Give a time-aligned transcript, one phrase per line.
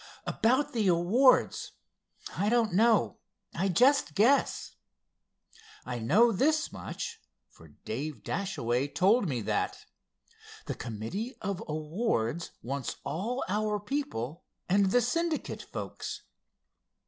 [0.25, 1.73] "About the awards.
[2.35, 4.73] I don't know—I just guess.
[5.85, 9.85] I know this much, for Dave Dashaway told me that.
[10.65, 16.23] The committee of awards wants all our people, and the Syndicate folks."